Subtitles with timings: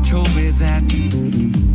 [0.00, 0.82] Told me that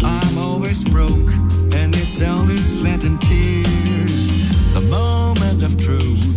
[0.04, 1.32] I'm always broke
[1.74, 4.74] and it's only sweat and tears.
[4.74, 6.37] The moment of truth.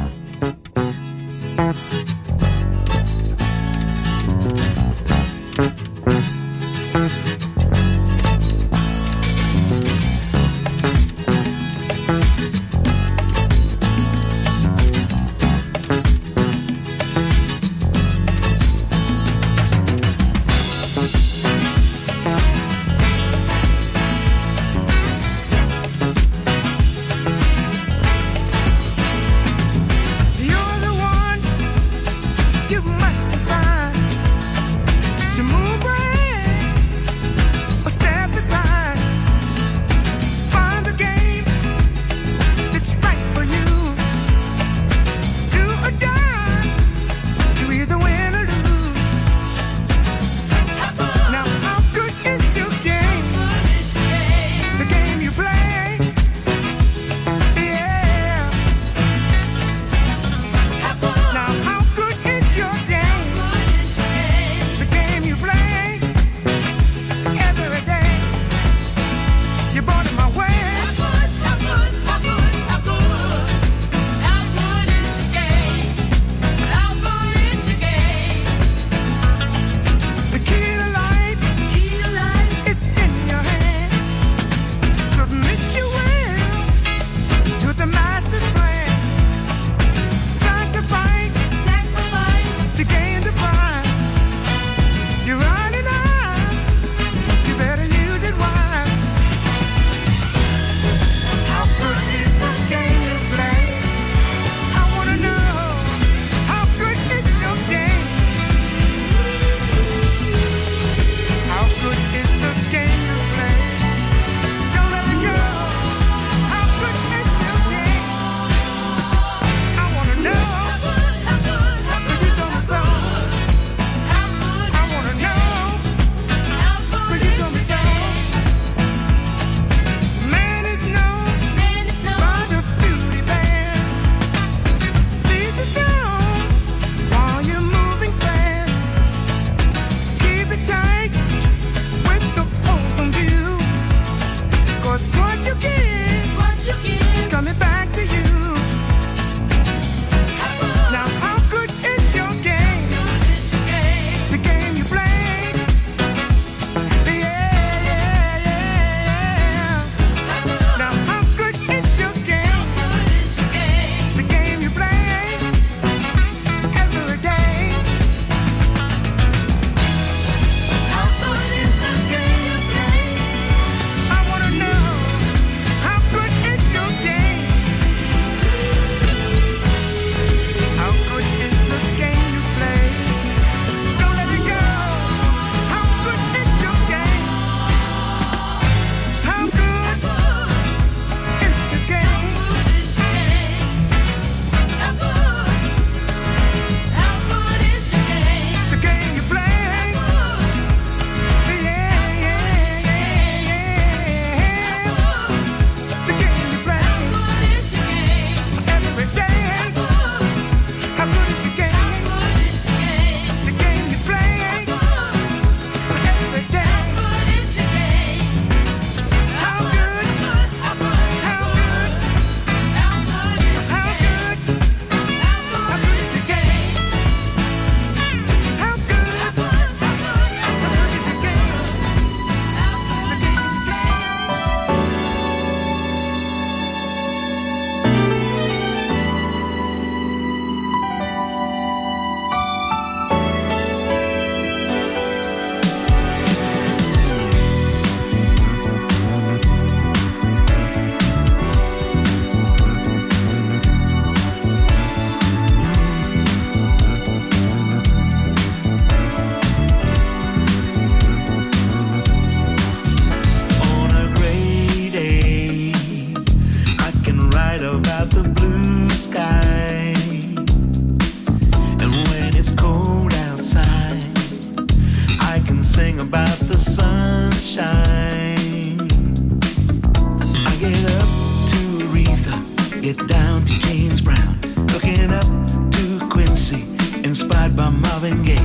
[282.81, 284.39] Get down to James Brown,
[284.73, 286.63] looking up to Quincy,
[287.03, 288.37] inspired by Marvin Gaye.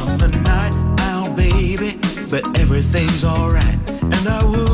[0.00, 1.98] On the night out, baby,
[2.30, 4.73] but everything's alright, and I will.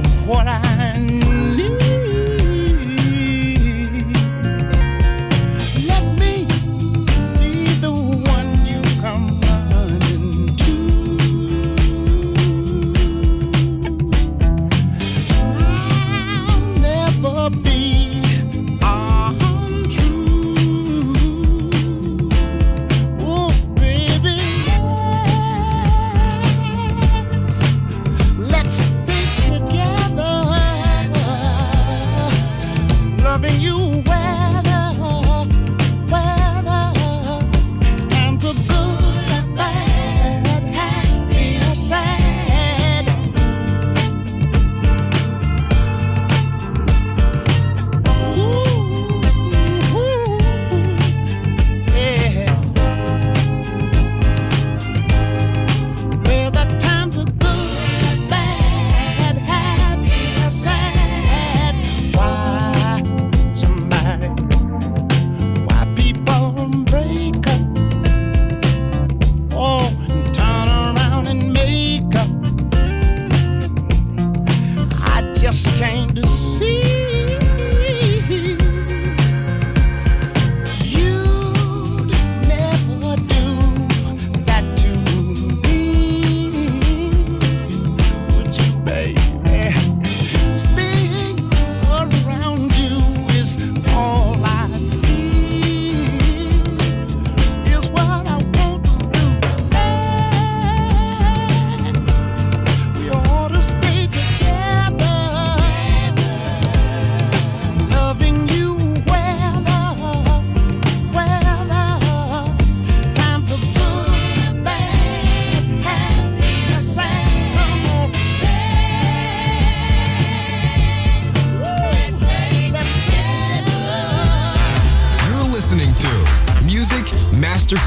[0.00, 1.21] What I need.